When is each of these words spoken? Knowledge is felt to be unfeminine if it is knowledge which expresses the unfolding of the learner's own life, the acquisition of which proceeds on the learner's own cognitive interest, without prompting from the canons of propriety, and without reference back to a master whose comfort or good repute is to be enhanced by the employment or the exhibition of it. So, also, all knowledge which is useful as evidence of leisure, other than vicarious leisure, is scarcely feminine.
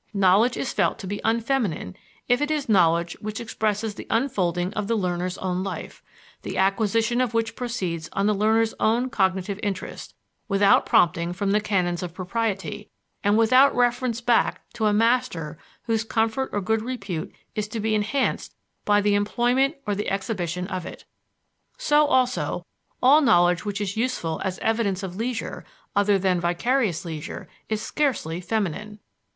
Knowledge 0.15 0.57
is 0.57 0.73
felt 0.73 0.97
to 0.97 1.05
be 1.05 1.21
unfeminine 1.23 1.95
if 2.27 2.41
it 2.41 2.49
is 2.49 2.67
knowledge 2.67 3.15
which 3.21 3.39
expresses 3.39 3.93
the 3.93 4.07
unfolding 4.09 4.73
of 4.73 4.87
the 4.87 4.95
learner's 4.95 5.37
own 5.37 5.63
life, 5.63 6.01
the 6.41 6.57
acquisition 6.57 7.21
of 7.21 7.35
which 7.35 7.55
proceeds 7.55 8.09
on 8.13 8.25
the 8.25 8.33
learner's 8.33 8.73
own 8.79 9.11
cognitive 9.11 9.59
interest, 9.61 10.15
without 10.47 10.87
prompting 10.87 11.33
from 11.33 11.51
the 11.51 11.61
canons 11.61 12.01
of 12.01 12.15
propriety, 12.15 12.89
and 13.23 13.37
without 13.37 13.75
reference 13.75 14.21
back 14.21 14.61
to 14.73 14.87
a 14.87 14.91
master 14.91 15.59
whose 15.83 16.03
comfort 16.03 16.49
or 16.51 16.61
good 16.61 16.81
repute 16.81 17.31
is 17.53 17.67
to 17.67 17.79
be 17.79 17.93
enhanced 17.93 18.55
by 18.85 19.01
the 19.01 19.13
employment 19.13 19.75
or 19.85 19.93
the 19.93 20.09
exhibition 20.09 20.65
of 20.65 20.83
it. 20.83 21.05
So, 21.77 22.07
also, 22.07 22.65
all 23.03 23.21
knowledge 23.21 23.65
which 23.65 23.79
is 23.79 23.95
useful 23.95 24.41
as 24.43 24.57
evidence 24.63 25.03
of 25.03 25.15
leisure, 25.15 25.63
other 25.95 26.17
than 26.17 26.41
vicarious 26.41 27.05
leisure, 27.05 27.47
is 27.69 27.83
scarcely 27.83 28.41
feminine. 28.41 28.97